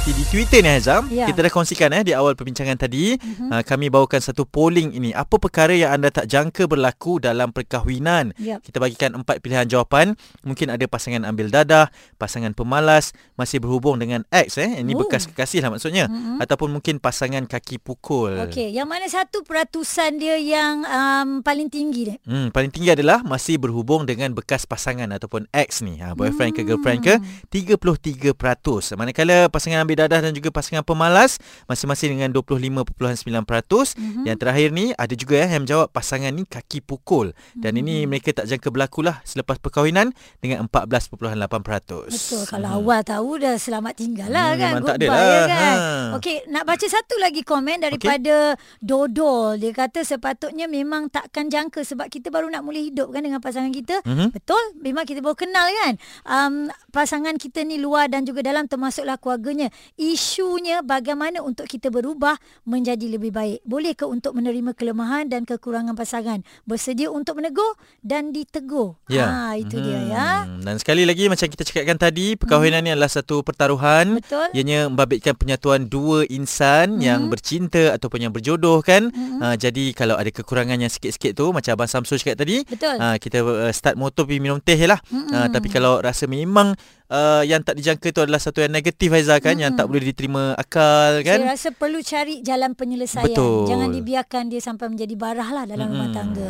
Di, 0.05 0.13
di 0.13 0.21
Twitter 0.29 0.61
ni 0.61 0.69
Hazam, 0.69 1.09
Ya. 1.09 1.25
kita 1.25 1.41
dah 1.41 1.49
kongsikan 1.49 1.89
eh 1.89 2.05
di 2.05 2.13
awal 2.13 2.37
perbincangan 2.37 2.77
tadi, 2.77 3.17
Mhm. 3.17 3.49
uh, 3.49 3.63
kami 3.65 3.89
bawakan 3.89 4.21
satu 4.21 4.45
polling 4.45 4.93
ini. 4.93 5.09
Apa 5.09 5.41
perkara 5.41 5.73
yang 5.73 5.97
anda 5.97 6.13
tak 6.13 6.29
jangka 6.29 6.69
berlaku 6.69 7.17
dalam 7.17 7.49
perkahwinan? 7.49 8.29
Yep. 8.37 8.69
Kita 8.69 8.77
bagikan 8.77 9.17
empat 9.17 9.41
pilihan 9.41 9.65
jawapan. 9.65 10.13
Mungkin 10.45 10.69
ada 10.69 10.85
pasangan 10.85 11.25
ambil 11.25 11.49
dadah, 11.49 11.89
pasangan 12.21 12.53
pemalas, 12.53 13.17
masih 13.33 13.57
berhubung 13.57 13.97
dengan 13.97 14.21
ex 14.29 14.61
eh. 14.61 14.77
Ini 14.77 14.93
Oh. 14.93 15.01
bekas 15.01 15.25
kekasih 15.25 15.65
lah 15.65 15.73
maksudnya. 15.73 16.05
Mhm. 16.05 16.37
Ataupun 16.37 16.69
mungkin 16.69 17.01
pasangan 17.01 17.41
kaki 17.49 17.81
pukul. 17.81 18.45
Okey, 18.45 18.77
yang 18.77 18.85
mana 18.85 19.09
satu 19.09 19.41
peratusan 19.41 20.21
dia 20.21 20.37
yang 20.37 20.85
um, 20.85 21.41
paling 21.41 21.65
tinggi 21.65 22.13
dia? 22.13 22.17
Hmm, 22.29 22.53
paling 22.53 22.69
tinggi 22.69 22.93
adalah 22.93 23.25
masih 23.25 23.57
berhubung 23.57 24.05
dengan 24.05 24.37
bekas 24.37 24.69
pasangan 24.69 25.09
ataupun 25.09 25.49
ex 25.49 25.81
ni. 25.81 25.97
Ha, 25.97 26.13
boyfriend 26.13 26.53
ke 26.53 26.61
girlfriend 26.61 27.01
ke 27.01 27.17
33%. 27.49 28.93
Manakala 28.93 29.49
pasangan 29.49 29.81
ambil 29.81 29.94
dadah 29.97 30.19
dan 30.21 30.31
juga 30.31 30.49
pasangan 30.49 30.81
pemalas 30.81 31.39
masing-masing 31.65 32.15
dengan 32.15 32.29
25.9%. 32.31 33.95
Mhm. 33.95 34.23
Yang 34.23 34.37
terakhir 34.37 34.69
ni 34.69 34.91
ada 34.93 35.13
juga 35.13 35.35
eh, 35.37 35.49
yang 35.49 35.63
menjawab 35.63 35.87
pasangan 35.89 36.29
ni 36.29 36.43
kaki 36.43 36.79
pukul. 36.79 37.31
Dan 37.53 37.75
ini 37.75 38.03
mereka 38.03 38.31
tak 38.33 38.45
jangka 38.45 38.69
berlaku 38.69 39.01
lah 39.01 39.23
selepas 39.23 39.57
perkahwinan 39.57 40.11
dengan 40.37 40.65
14.8%. 40.65 42.07
Betul. 42.07 42.43
Kalau 42.45 42.69
awal 42.75 43.01
tahu 43.01 43.37
dah 43.37 43.55
selamat 43.55 43.93
tinggal 43.95 44.27
lah 44.27 44.47
Hmm, 44.47 44.57
kan. 44.57 44.71
memang 44.71 44.83
tak 44.85 44.95
ada 44.95 45.05
Goodbye 45.05 45.25
lah. 45.25 45.47
kan. 45.47 45.75
Ha. 45.75 45.89
Okey, 46.15 46.37
nak 46.47 46.63
baca 46.63 46.85
satu 46.85 47.15
lagi 47.17 47.41
komen 47.41 47.77
daripada 47.79 48.35
Dodol. 48.79 49.57
Dia 49.57 49.71
kata 49.71 50.01
sepatutnya 50.01 50.65
memang 50.65 51.07
takkan 51.07 51.47
jangka 51.47 51.81
sebab 51.81 52.07
kita 52.07 52.27
baru 52.27 52.47
nak 52.47 52.61
mula 52.61 52.77
hidup 52.77 53.09
kan 53.09 53.21
dengan 53.21 53.39
pasangan 53.39 53.71
kita. 53.71 54.03
Mhm. 54.03 54.31
Betul? 54.31 54.61
Memang 54.77 55.03
kita 55.03 55.19
baru 55.19 55.35
kenal 55.35 55.67
kan. 55.75 55.93
Um, 56.23 56.53
pasangan 56.89 57.35
kita 57.35 57.61
ni 57.61 57.77
luar 57.77 58.07
dan 58.07 58.23
juga 58.23 58.41
dalam 58.41 58.65
termasuklah 58.65 59.15
keluarganya. 59.15 59.69
Isunya 59.93 60.81
bagaimana 60.81 61.45
untuk 61.45 61.69
kita 61.69 61.93
berubah 61.93 62.35
menjadi 62.65 63.05
lebih 63.05 63.29
baik. 63.29 63.61
Boleh 63.63 63.93
ke 63.93 64.09
untuk 64.09 64.33
menerima 64.33 64.73
kelemahan 64.73 65.29
dan 65.29 65.45
kekurangan 65.45 65.93
pasangan? 65.93 66.41
Bersedia 66.65 67.13
untuk 67.13 67.37
menegur 67.37 67.77
dan 68.01 68.33
ditegur. 68.33 68.97
Ya. 69.07 69.29
Ha, 69.29 69.61
itu 69.61 69.77
dia 69.77 69.99
ya. 70.09 70.29
Hmm, 70.49 70.65
Dan 70.65 70.75
sekali 70.81 71.05
lagi 71.05 71.29
macam 71.29 71.47
kita 71.47 71.63
cakapkan 71.63 71.97
tadi, 71.97 72.35
perkahwinan 72.35 72.81
ni 72.83 72.91
adalah 72.91 73.11
satu 73.11 73.45
pertaruhan. 73.45 74.19
Betul. 74.19 74.51
Ianya 74.51 74.89
membabitkan 74.91 75.37
penyatuan 75.37 75.87
dua 75.87 76.25
insan 76.27 76.99
yang 76.99 77.29
bercinta 77.29 77.93
ataupun 77.95 78.27
yang 78.27 78.33
berjodoh 78.33 78.81
kan. 78.81 79.13
Uh, 79.15 79.55
jadi 79.55 79.93
kalau 79.93 80.17
ada 80.19 80.29
kekurangan 80.31 80.79
yang 80.79 80.91
sikit-sikit 80.91 81.37
tu 81.37 81.51
macam 81.53 81.75
Abang 81.75 81.91
Samsul 81.91 82.19
cakap 82.19 82.43
tadi, 82.43 82.63
Betul. 82.63 82.95
uh, 82.97 83.15
kita 83.19 83.43
uh, 83.43 83.71
start 83.71 83.95
motor 83.99 84.23
pergi 84.27 84.41
minum 84.41 84.59
teh 84.59 84.79
lah. 84.87 84.99
Uh, 85.11 85.47
tapi 85.51 85.67
kalau 85.71 85.99
rasa 85.99 86.27
memang 86.27 86.73
uh, 87.09 87.43
yang 87.45 87.61
tak 87.61 87.77
dijangka 87.77 88.07
tu 88.13 88.21
adalah 88.23 88.41
satu 88.41 88.63
yang 88.63 88.73
negatif 88.73 89.11
Haiza 89.11 89.37
kan 89.41 89.57
yang 89.57 89.73
tak 89.73 89.85
boleh 89.89 90.01
diterima 90.01 90.53
akal 90.57 91.21
kan. 91.21 91.39
Saya 91.41 91.51
rasa 91.53 91.69
perlu 91.73 91.99
cari 92.01 92.41
jalan 92.41 92.73
penyelesaian. 92.73 93.25
Betul. 93.27 93.69
Jangan 93.69 93.89
dibiarkan 93.93 94.43
dia 94.49 94.61
sampai 94.61 94.87
menjadi 94.89 95.15
barah 95.17 95.49
lah 95.51 95.63
dalam 95.67 95.87
rumah 95.91 96.09
tangga. 96.13 96.49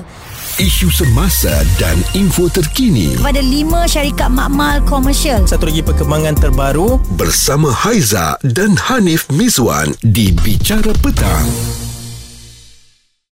Isu 0.55 0.87
semasa 0.87 1.51
dan 1.75 1.99
info 2.15 2.47
terkini 2.47 3.19
Kepada 3.19 3.43
lima 3.43 3.83
syarikat 3.83 4.31
makmal 4.31 4.79
komersial. 4.87 5.43
Satu 5.43 5.67
lagi 5.67 5.83
perkembangan 5.83 6.39
terbaru 6.39 6.95
bersama 7.19 7.75
Haiza 7.75 8.39
dan 8.55 8.79
Hanif 8.79 9.27
Miswan 9.35 9.91
di 9.99 10.31
Bicara 10.31 10.95
Petang. 11.03 11.84